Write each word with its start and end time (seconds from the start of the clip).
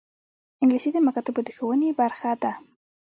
انګلیسي 0.61 0.89
د 0.93 0.97
مکاتبو 1.07 1.41
د 1.45 1.49
ښوونې 1.57 1.89
برخه 1.99 2.31
ده 2.41 2.51